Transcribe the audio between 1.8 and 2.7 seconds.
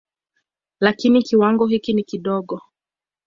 ni kidogo.